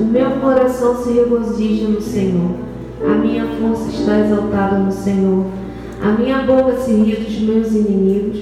[0.00, 2.50] O meu coração se regozija no Senhor.
[3.04, 5.44] A minha força está exaltada no Senhor.
[6.02, 8.40] A minha boca se ri dos meus inimigos,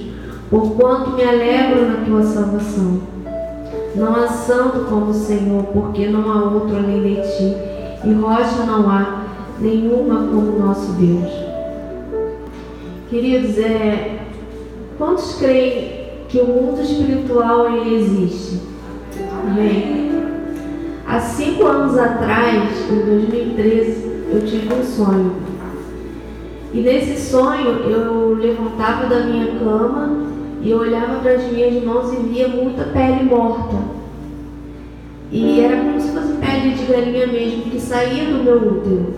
[0.49, 2.99] porquanto me alegro na tua salvação.
[3.95, 7.55] Não há santo como o Senhor, porque não há outro além de ti,
[8.05, 9.23] e rocha não há
[9.59, 11.31] nenhuma como nosso Deus.
[13.09, 14.25] Queridos, é,
[14.97, 18.59] quantos creem que o mundo espiritual ele existe?
[19.47, 20.12] Amém?
[21.05, 25.35] Há cinco anos atrás, em 2013, eu tive um sonho.
[26.73, 30.27] E nesse sonho eu levantava da minha cama
[30.61, 33.75] e eu olhava para as minhas mãos e via muita pele morta.
[35.31, 39.13] E era como se fosse pele de galinha mesmo, que saía do meu útero.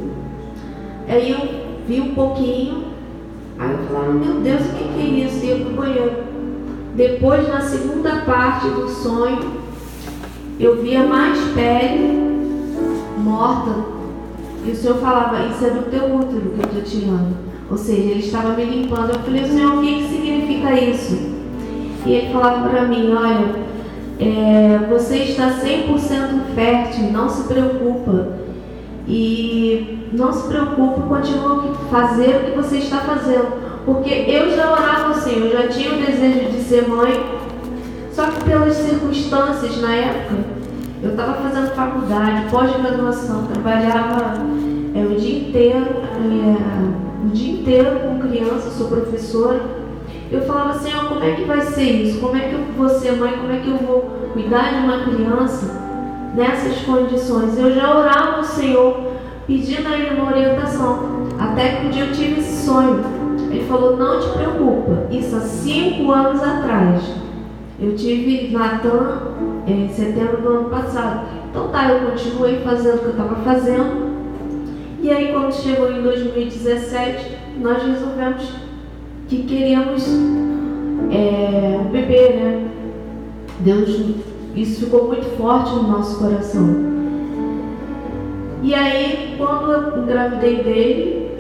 [1.08, 1.40] Aí eu
[1.88, 2.86] vi um pouquinho,
[3.60, 5.46] aí eu falava, meu Deus, o que é isso?
[5.46, 6.12] E eu fui.
[6.96, 9.55] Depois, na segunda parte do sonho,
[10.60, 12.26] eu via mais pele
[13.18, 13.96] morta
[14.66, 17.36] e o Senhor falava, isso é do teu útero que eu estou tirando.
[17.70, 19.12] Ou seja, ele estava me limpando.
[19.12, 21.36] Eu falei, Senhor, o que, que significa isso?
[22.06, 23.56] E ele falava para mim, olha,
[24.20, 28.40] é, você está 100% fértil, não se preocupa.
[29.08, 33.66] E não se preocupe, continua a fazer o que você está fazendo.
[33.86, 37.24] Porque eu já orava assim, eu já tinha o desejo de ser mãe,
[38.16, 40.36] só que pelas circunstâncias na época,
[41.04, 44.36] eu estava fazendo faculdade, pós-graduação, trabalhava
[44.96, 49.60] é, o dia inteiro, é, o dia inteiro com criança, sou professora.
[50.32, 52.22] Eu falava assim, oh, como é que vai ser isso?
[52.22, 53.34] Como é que eu vou ser mãe?
[53.34, 55.82] Como é que eu vou cuidar de uma criança
[56.34, 57.60] nessas condições?
[57.60, 59.12] Eu já orava ao Senhor,
[59.46, 61.28] pedindo a Ele uma orientação.
[61.38, 63.04] Até que um dia eu tive esse sonho.
[63.52, 67.25] Ele falou, não te preocupa, isso há cinco anos atrás.
[67.80, 69.22] Eu tive Natan
[69.68, 71.28] em setembro do ano passado.
[71.50, 74.06] Então tá, eu continuei fazendo o que eu estava fazendo.
[75.02, 78.50] E aí quando chegou em 2017, nós resolvemos
[79.28, 80.08] que queríamos
[81.12, 82.68] é, um bebê, né?
[83.60, 84.16] Deus,
[84.56, 86.96] isso ficou muito forte no nosso coração.
[88.62, 91.38] E aí, quando eu engravidei dele,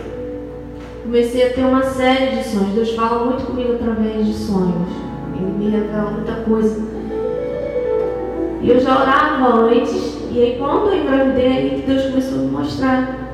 [1.03, 2.73] comecei a ter uma série de sonhos.
[2.73, 5.04] Deus fala muito comigo através de sonhos.
[5.35, 6.81] Ele me revela muita coisa.
[8.61, 13.25] E eu já orava antes, e aí quando eu engravidei, Deus começou a me mostrar.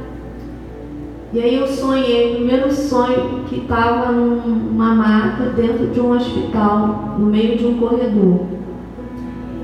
[1.33, 7.15] E aí eu sonhei, o primeiro sonho que estava numa maca dentro de um hospital,
[7.17, 8.41] no meio de um corredor.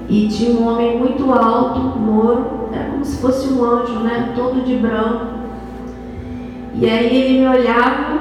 [0.08, 4.31] E tinha um homem muito alto, louro, era como se fosse um anjo, né?
[4.34, 5.25] Todo de branco.
[6.75, 8.19] E aí ele me olhava,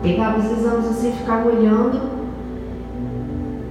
[0.00, 2.00] pegava os exames assim, ficava olhando.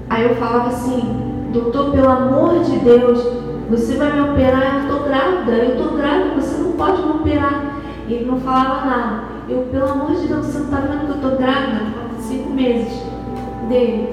[0.09, 3.21] Aí eu falava assim, doutor, pelo amor de Deus,
[3.69, 7.77] você vai me operar, eu estou grávida, eu estou grávida, você não pode me operar.
[8.07, 9.23] E ele não falava nada.
[9.49, 11.85] Eu, pelo amor de Deus, você não está vendo que eu estou grávida?
[11.93, 13.03] Faltam cinco meses
[13.67, 14.09] dele.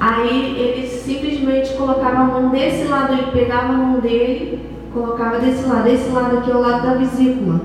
[0.00, 5.68] Aí ele simplesmente colocava a mão desse lado, ele pegava a mão dele, colocava desse
[5.68, 5.88] lado.
[5.88, 7.60] Esse lado aqui é o lado da vesícula.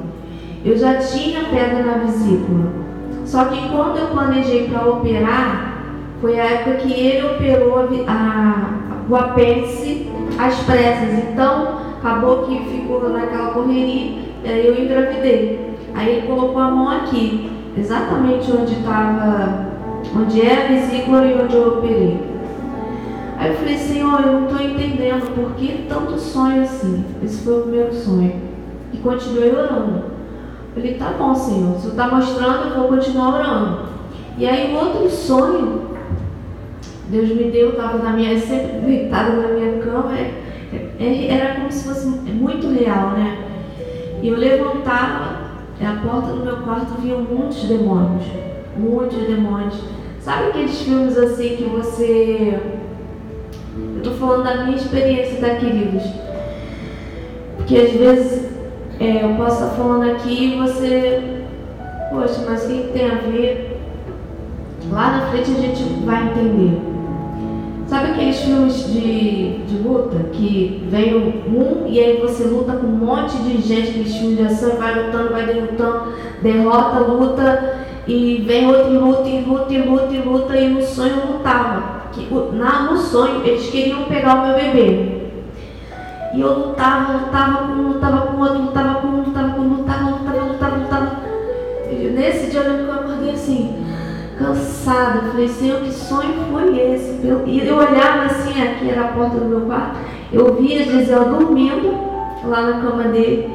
[0.64, 2.74] Eu já tinha pedra na vesícula.
[3.26, 5.65] Só que quando eu planejei para operar,
[6.26, 10.10] foi a época que ele operou a, a, o apêndice
[10.40, 11.24] às pressas.
[11.24, 15.76] Então, acabou que ficou naquela correria, e aí eu engravidei.
[15.94, 19.68] Aí ele colocou a mão aqui, exatamente onde estava,
[20.16, 22.20] onde é a vesícula e onde eu operei.
[23.38, 27.06] Aí eu falei, Senhor, eu não estou entendendo por que tanto sonho assim.
[27.24, 28.34] Esse foi o primeiro sonho.
[28.92, 30.06] E continuei orando.
[30.76, 33.80] Eu falei, tá bom, Senhor, se o Senhor está mostrando, eu vou continuar orando.
[34.40, 35.95] E aí o outro sonho
[37.10, 40.34] Deus me deu, estava na minha, sempre deitada na minha cama, é,
[41.00, 43.38] é, era como se fosse muito real, né?
[44.22, 45.46] E eu levantava,
[45.80, 48.26] a porta do meu quarto vinha muitos demônios,
[48.76, 49.76] muitos demônios.
[50.20, 52.60] Sabe aqueles filmes assim que você.
[53.78, 56.04] Eu estou falando da minha experiência, tá, queridos?
[57.58, 58.50] Porque às vezes
[59.00, 61.44] é, eu posso estar falando aqui e você.
[62.10, 63.80] Poxa, mas o que tem a ver?
[64.92, 66.95] Lá na frente a gente vai entender.
[67.88, 72.98] Sabe aqueles filmes de, de luta que vem um e aí você luta com um
[72.98, 78.44] monte de gente, aqueles filmes de ação, e vai lutando, vai derrotando, derrota, luta, e
[78.46, 82.06] vem outro luta, e luta, e luta, e luta, e no sonho lutava.
[82.12, 85.30] Que, na, no sonho eles queriam pegar o meu bebê.
[86.34, 89.78] E eu lutava, lutava com um, lutava com outro, lutava com um, lutava com um,
[89.78, 91.12] lutava, lutava, lutava, lutava.
[91.92, 93.85] E nesse dia eu lembro que eu acordei assim
[94.38, 95.20] cansada.
[95.20, 97.20] Eu falei, Senhor, que sonho foi esse?
[97.46, 99.98] E eu olhava assim, aqui era a porta do meu quarto,
[100.32, 101.94] Eu via Gisele dormindo
[102.46, 103.50] lá na cama dele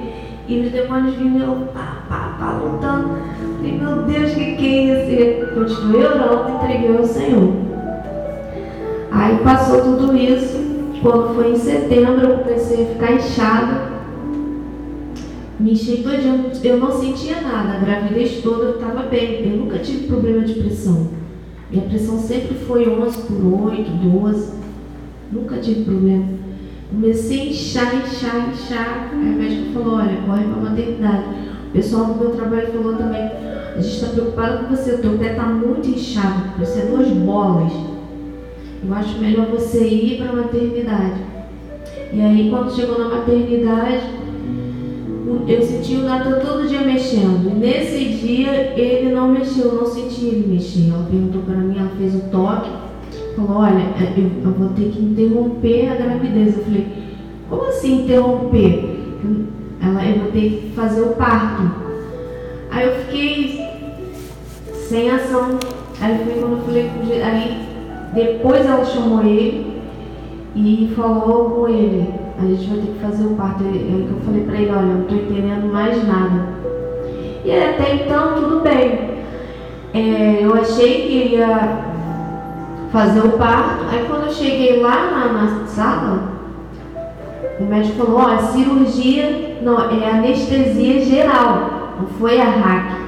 [0.48, 3.18] e os demônios vinham pá, pá, pá, lutando.
[3.56, 5.54] Falei, meu Deus, o que, que é isso?
[5.54, 7.52] Continuei orando, entreguei ao Senhor.
[9.12, 10.58] Aí passou tudo isso.
[11.02, 13.99] Quando foi em setembro, eu comecei a ficar inchada.
[15.70, 17.74] Enchei todinho, eu não sentia nada.
[17.74, 19.48] A gravidez toda eu estava bem.
[19.48, 21.06] Eu nunca tive problema de pressão.
[21.70, 24.52] Minha pressão sempre foi 11 por 8, 12.
[25.30, 26.24] Nunca tive problema.
[26.90, 29.10] Comecei a inchar, inchar, inchar.
[29.12, 31.24] Aí a médica falou: olha, corre para a maternidade.
[31.68, 33.30] O pessoal do meu trabalho falou também:
[33.76, 37.06] a gente está preocupado com você, o teu pé está muito inchado, você é duas
[37.06, 37.72] bolas.
[38.84, 41.20] Eu acho melhor você ir para a maternidade.
[42.12, 44.19] E aí, quando chegou na maternidade,
[45.48, 47.50] eu senti o Natan todo dia mexendo.
[47.50, 50.90] E nesse dia ele não mexeu, eu não senti ele mexer.
[50.90, 52.70] Ela perguntou para mim, ela fez o toque,
[53.36, 56.56] falou, olha, é, eu, eu, vou ter que interromper a gravidez.
[56.56, 56.86] Eu falei,
[57.48, 58.98] como assim interromper?
[59.82, 61.62] Ela, eu vou ter que fazer o parto.
[62.70, 63.60] Aí eu fiquei
[64.88, 65.58] sem ação.
[66.00, 67.70] Aí foi quando eu falei aí
[68.14, 69.80] depois ela chamou ele
[70.56, 73.64] e falou com ele a gente vai ter que fazer o parto.
[73.64, 76.48] Aí eu falei para ele, olha, eu não estou entendendo mais nada.
[77.44, 79.10] E até então tudo bem.
[79.92, 81.84] É, eu achei que ia
[82.92, 83.84] fazer o parto.
[83.90, 86.40] Aí quando eu cheguei lá na, na sala,
[87.58, 93.00] o médico falou, ó, oh, cirurgia, não, é anestesia geral, não foi a hack.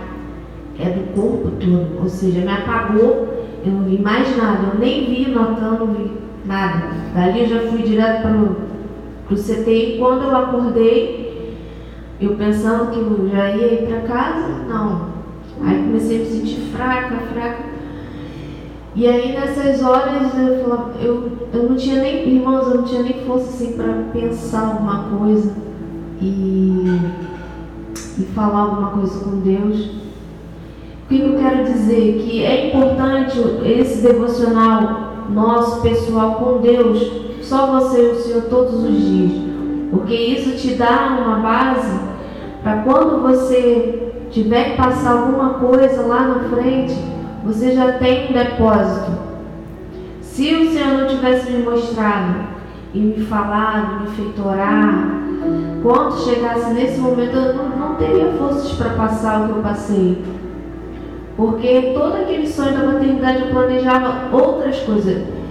[0.78, 2.00] É do corpo todo.
[2.02, 6.10] Ou seja, me apagou, eu não vi mais nada, eu nem vi notando, não vi
[6.44, 6.88] nada.
[7.14, 8.71] Dali eu já fui direto para o
[9.32, 9.96] para o CTI.
[9.98, 11.56] Quando eu acordei,
[12.20, 15.12] eu pensando que eu já ia ir para casa, não.
[15.62, 17.72] Aí comecei a me sentir fraca, fraca.
[18.94, 23.02] E aí nessas horas eu, falava, eu, eu não tinha nem, irmãos, eu não tinha
[23.02, 25.54] nem força assim para pensar alguma coisa
[26.20, 27.00] e,
[28.18, 30.02] e falar alguma coisa com Deus.
[31.04, 32.22] O que eu quero dizer?
[32.22, 38.84] Que é importante esse devocional nosso, pessoal, com Deus, só você e o Senhor todos
[38.84, 39.32] os dias.
[39.90, 41.98] Porque isso te dá uma base
[42.62, 46.94] para quando você tiver que passar alguma coisa lá na frente,
[47.44, 49.12] você já tem um depósito.
[50.20, 52.46] Se o Senhor não tivesse me mostrado
[52.94, 55.22] e me falado, me feito orar,
[55.82, 60.22] quando chegasse nesse momento eu não, não teria forças para passar o que eu passei.
[61.36, 65.41] Porque todo aquele sonho da maternidade eu planejava outras coisas.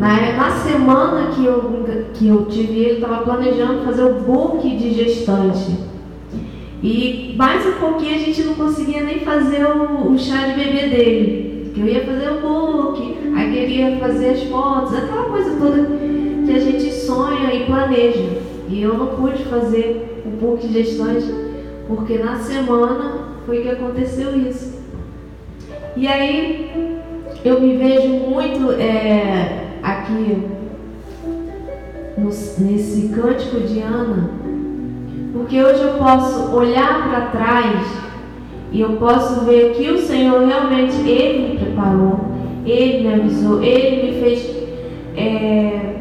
[0.00, 4.94] Na, na semana que eu, que eu tive ele, estava planejando fazer o book de
[4.94, 5.76] gestante.
[6.82, 10.86] E mais um pouquinho a gente não conseguia nem fazer o, o chá de bebê
[10.86, 11.70] dele.
[11.74, 15.86] Que eu ia fazer o book, aí queria fazer as fotos, aquela coisa toda
[16.46, 18.38] que a gente sonha e planeja.
[18.70, 21.26] E eu não pude fazer o book de gestante,
[21.86, 24.80] porque na semana foi que aconteceu isso.
[25.94, 26.70] E aí
[27.44, 28.72] eu me vejo muito.
[28.72, 30.42] É, aqui
[32.58, 34.30] nesse cântico de Ana,
[35.32, 37.86] porque hoje eu posso olhar para trás
[38.72, 42.20] e eu posso ver que o Senhor realmente Ele me preparou,
[42.64, 44.50] Ele me avisou, Ele me fez
[45.16, 45.96] é,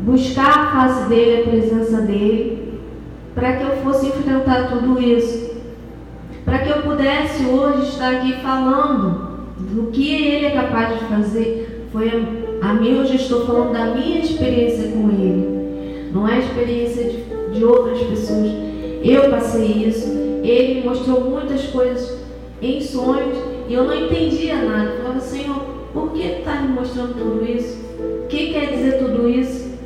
[0.00, 2.80] buscar a face dele, a presença dele,
[3.34, 5.56] para que eu fosse enfrentar tudo isso,
[6.44, 9.26] para que eu pudesse hoje estar aqui falando
[9.58, 11.88] do que Ele é capaz de fazer.
[11.92, 16.10] Foi a a mim hoje estou falando da minha experiência com Ele.
[16.12, 18.50] Não é a experiência de, de outras pessoas.
[19.02, 20.08] Eu passei isso.
[20.42, 22.18] Ele me mostrou muitas coisas
[22.60, 24.90] em sonhos e eu não entendia nada.
[24.90, 25.56] Eu falava, Senhor,
[25.92, 27.78] por que está me mostrando tudo isso?
[28.24, 29.76] O que quer dizer tudo isso?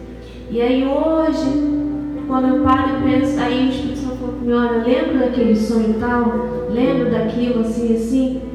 [0.50, 5.26] E aí hoje, quando eu paro e penso, aí o Espírito Santo falou olha, lembra
[5.26, 6.68] daquele sonho tal?
[6.70, 8.49] Lembra daquilo assim, assim?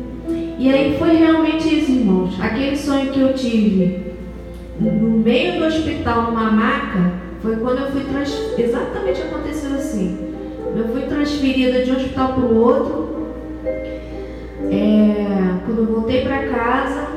[0.57, 2.39] E aí foi realmente isso, irmãos.
[2.39, 4.05] Aquele sonho que eu tive
[4.79, 8.61] no meio do hospital, numa maca, foi quando eu fui transferida.
[8.61, 10.17] Exatamente aconteceu assim.
[10.75, 13.15] Eu fui transferida de um hospital para o outro.
[14.71, 15.25] É,
[15.65, 17.07] quando eu voltei para casa,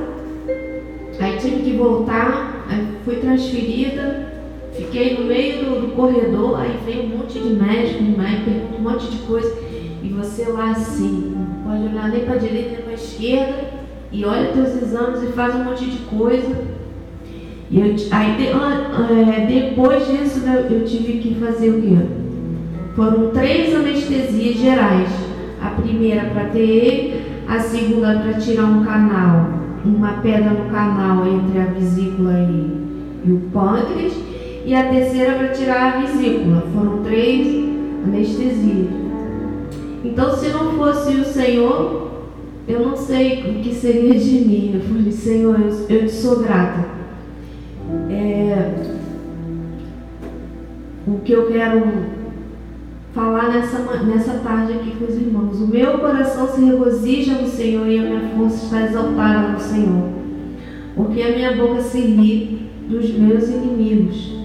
[1.20, 4.32] aí tive que voltar, aí fui transferida,
[4.72, 8.82] fiquei no meio do, do corredor, aí veio um monte de médico, um médico um
[8.82, 9.56] monte de coisa.
[10.02, 13.54] E você lá assim, pode olhar nem para a direita nem para a esquerda,
[14.10, 16.56] e olha teus exames e faz um monte de coisa.
[17.70, 21.96] E eu, aí de, é, depois disso né, eu tive que fazer o quê?
[22.96, 25.08] Foram três anestesias gerais.
[25.60, 29.48] A primeira para ele, a segunda para tirar um canal,
[29.84, 34.12] uma pedra no canal entre a vesícula e, e o pâncreas,
[34.64, 36.64] e a terceira para tirar a vesícula.
[36.72, 37.64] Foram três
[38.04, 39.07] anestesias.
[40.04, 42.10] Então, se não fosse o Senhor,
[42.68, 44.72] eu não sei o que seria de mim.
[44.74, 46.84] Eu falei, Senhor, eu, te sou grata.
[48.10, 48.74] É,
[51.06, 51.82] o que eu quero
[53.14, 55.60] falar nessa, nessa tarde aqui com os irmãos.
[55.60, 60.08] O meu coração se regozija no Senhor e a minha força está exaltada no Senhor.
[60.94, 64.36] Porque a minha boca se ri dos meus inimigos.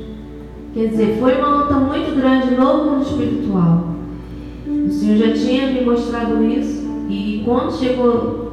[0.74, 3.93] Quer dizer, foi uma luta muito grande no mundo espiritual.
[4.86, 6.84] O Senhor já tinha me mostrado isso.
[7.10, 8.52] E quando chegou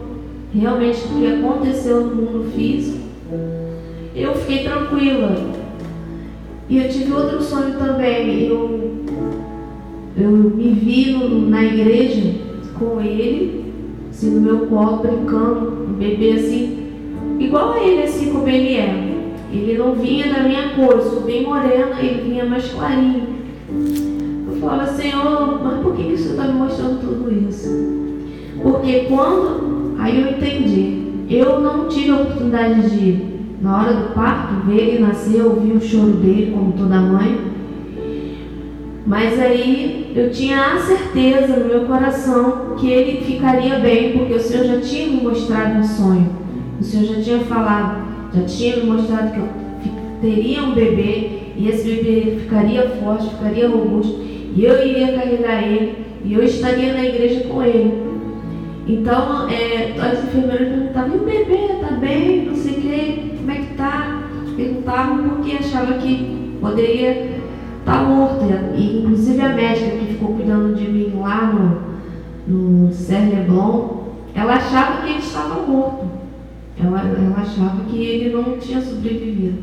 [0.54, 2.99] realmente o que aconteceu no mundo físico,
[4.14, 5.37] eu fiquei tranquila.
[6.68, 8.46] E eu tive outro sonho também.
[8.46, 9.04] Eu,
[10.16, 12.34] eu me vi no, na igreja
[12.78, 13.72] com ele,
[14.10, 16.78] assim, no meu colo, brincando, um bebê assim,
[17.38, 19.10] igual a ele, assim como ele é.
[19.52, 23.40] Ele não vinha da minha cor, eu sou bem morena, ele vinha mais clarinho.
[24.61, 27.69] Eu falava, Senhor, mas por que, que o Senhor está me mostrando tudo isso?
[28.62, 29.97] Porque quando.
[29.99, 31.00] Aí eu entendi.
[31.31, 33.25] Eu não tive a oportunidade de,
[33.62, 37.40] na hora do parto, ver ele nascer, ouvir o choro dele, como toda mãe.
[39.07, 44.40] Mas aí eu tinha a certeza no meu coração que ele ficaria bem, porque o
[44.40, 46.29] Senhor já tinha me mostrado um sonho.
[46.79, 49.49] O Senhor já tinha falado já tinha me mostrado que eu
[50.21, 55.97] teria um bebê e esse bebê ficaria forte, ficaria robusto e eu iria carregar ele
[56.25, 58.11] e eu estaria na igreja com ele.
[58.87, 63.50] Então, é, as enfermeiras perguntavam, e o bebê está bem, não sei o que, como
[63.50, 64.23] é que está?
[64.57, 67.12] Perguntavam porque achava que poderia
[67.80, 68.45] estar tá morto.
[68.76, 71.52] E, inclusive a médica que ficou cuidando de mim lá
[72.49, 74.00] no, no Serre Leblon,
[74.35, 76.07] ela achava que ele estava morto.
[76.83, 79.62] Ela, ela achava que ele não tinha sobrevivido.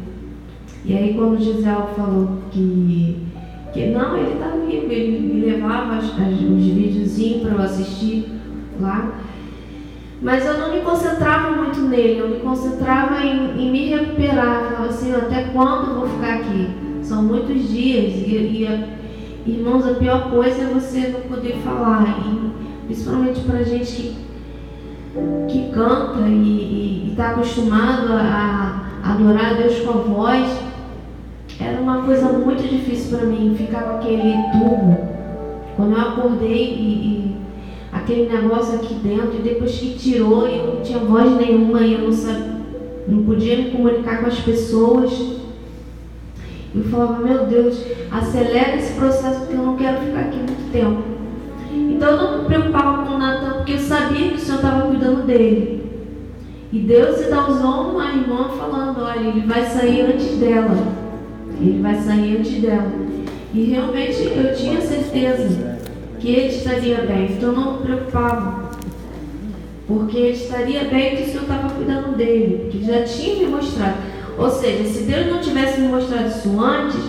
[0.85, 3.26] E aí quando Gisele falou que,
[3.73, 8.29] que não, ele está vivo, ele me levava as, as, os videozinhos para eu assistir
[8.79, 9.11] lá.
[10.21, 14.63] Mas eu não me concentrava muito nele, eu me concentrava em, em me recuperar.
[14.63, 16.69] Eu falava assim, até quando eu vou ficar aqui?
[17.03, 18.13] São muitos dias.
[18.15, 18.67] E,
[19.45, 22.19] e irmãos, a pior coisa é você não poder falar.
[22.25, 24.27] E, principalmente para gente que
[25.47, 30.47] que canta e está acostumado a, a, adorar a Deus com a voz,
[31.67, 34.97] era uma coisa muito difícil para mim, ficar com aquele tubo.
[35.75, 37.35] Quando eu acordei e, e,
[37.91, 41.99] aquele negócio aqui dentro, e depois que tirou, eu não tinha voz nenhuma e eu
[41.99, 42.55] não, sabia,
[43.07, 45.11] não podia me comunicar com as pessoas.
[46.73, 51.03] Eu falava, meu Deus, acelera esse processo porque eu não quero ficar aqui muito tempo.
[51.73, 55.25] Então eu não me preocupava com Natan, porque eu sabia que o Senhor estava cuidando
[55.25, 55.83] dele.
[56.71, 60.96] E Deus ainda usou uma irmã falando, olha, ele vai sair antes dela.
[61.59, 62.91] Ele vai sair antes dela.
[63.53, 65.77] E realmente eu tinha certeza
[66.19, 67.31] que ele estaria bem.
[67.31, 68.71] Então eu não me preocupava.
[69.87, 72.69] Porque ele estaria bem que o Senhor estava cuidando dele.
[72.71, 73.97] Que já tinha me mostrado.
[74.37, 76.99] Ou seja, se Deus não tivesse me mostrado isso antes,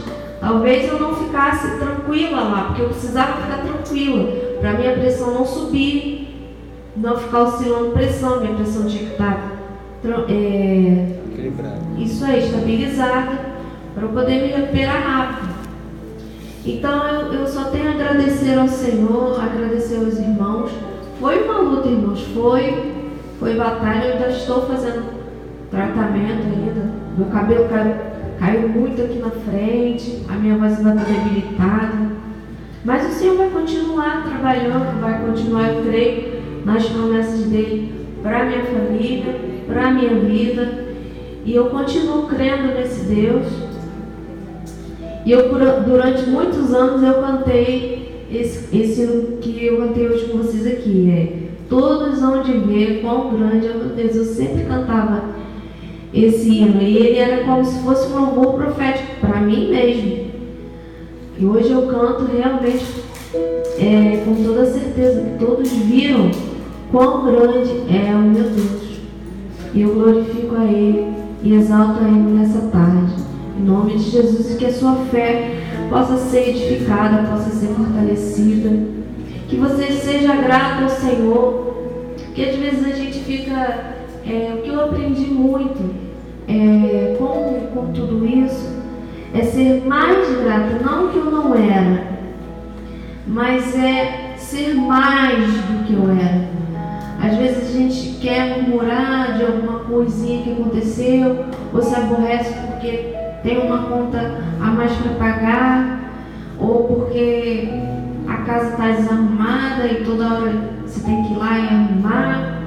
[0.40, 5.44] talvez eu não ficasse tranquila lá, porque eu precisava ficar tranquila para minha pressão não
[5.44, 6.54] subir,
[6.96, 9.58] não ficar oscilando pressão, minha pressão tinha que estar
[10.28, 11.18] é,
[11.98, 13.47] isso aí, estabilizada,
[13.98, 15.54] para eu poder me recuperar rápido.
[16.64, 20.70] Então eu, eu só tenho a agradecer ao Senhor, agradecer aos irmãos.
[21.18, 22.92] Foi uma luta, irmãos, foi,
[23.40, 25.04] foi batalha, eu ainda estou fazendo
[25.70, 26.92] tratamento ainda.
[27.16, 27.94] Meu cabelo caiu,
[28.38, 32.18] caiu muito aqui na frente, a minha voz ainda está debilitada.
[32.84, 38.62] Mas o Senhor vai continuar trabalhando, vai continuar, eu creio, nas promessas dele para minha
[38.64, 39.34] família,
[39.66, 40.86] para minha vida.
[41.44, 43.67] E eu continuo crendo nesse Deus.
[45.28, 45.46] E eu,
[45.84, 51.10] durante muitos anos, eu cantei esse, esse que eu cantei hoje com vocês aqui.
[51.10, 54.16] É, Todos vão de ver quão grande é meu Deus.
[54.16, 55.24] Eu sempre cantava
[56.14, 56.80] esse hino.
[56.80, 60.30] E ele era como se fosse um louvor profético para mim mesmo.
[61.38, 62.86] E hoje eu canto realmente
[63.78, 66.30] é, com toda certeza que todos viram
[66.90, 68.98] quão grande é o meu Deus.
[69.74, 73.27] E eu glorifico a Ele e exalto a Ele nessa tarde.
[73.58, 75.50] Em nome de Jesus, que a sua fé
[75.90, 78.70] possa ser edificada, possa ser fortalecida.
[79.48, 81.76] Que você seja grato ao Senhor.
[82.34, 83.96] Que às vezes a gente fica.
[84.24, 85.90] É, o que eu aprendi muito
[86.46, 88.78] é, com, com tudo isso
[89.34, 92.02] é ser mais grata, não que eu não era,
[93.26, 96.48] mas é ser mais do que eu era.
[97.20, 103.14] Às vezes a gente quer murmurar de alguma coisinha que aconteceu, ou se aborrece porque
[103.42, 106.00] tem uma conta a mais para pagar,
[106.58, 107.68] ou porque
[108.26, 110.52] a casa está desarrumada e toda hora
[110.84, 112.58] você tem que ir lá e arrumar.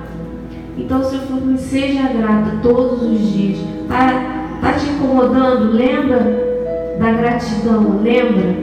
[0.78, 3.60] Então, se for, seja grata todos os dias.
[3.88, 5.74] Tá, tá te incomodando?
[5.74, 8.00] Lembra da gratidão.
[8.01, 8.56] Lembra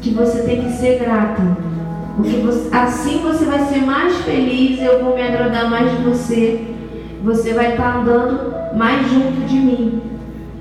[0.00, 1.42] que você tem que ser grata.
[2.16, 6.64] Porque você, assim você vai ser mais feliz, eu vou me agradar mais de você.
[7.22, 10.13] Você vai estar tá andando mais junto de mim.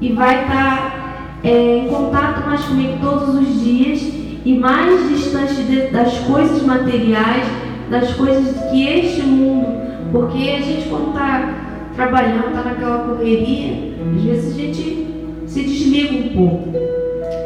[0.03, 4.01] E vai estar tá, é, em contato mais comigo todos os dias
[4.43, 7.47] e mais distante de, das coisas materiais,
[7.89, 9.65] das coisas que este mundo.
[10.11, 11.53] Porque a gente quando está
[11.95, 15.07] trabalhando, está naquela correria, às vezes a gente
[15.47, 16.69] se desliga um pouco.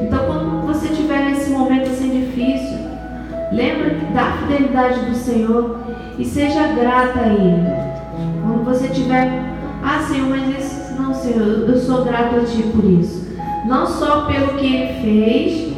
[0.01, 2.79] Então, quando você estiver nesse momento assim difícil,
[3.51, 5.77] lembra da fidelidade do Senhor
[6.17, 7.67] e seja grata a Ele.
[8.41, 9.43] Quando você tiver,
[9.83, 10.76] ah Senhor, mas isso,
[11.07, 13.27] não Senhor, eu sou grato a Ti por isso.
[13.65, 15.73] Não só pelo que Ele fez,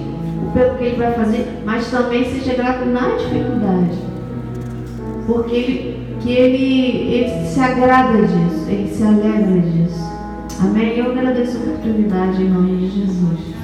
[0.53, 3.97] pelo que Ele vai fazer, mas também seja grato na dificuldade.
[5.27, 10.09] Porque Ele, que ele, ele se agrada disso, Ele se alegra disso.
[10.61, 10.97] Amém?
[10.97, 13.58] Eu agradeço a oportunidade em nome de Jesus.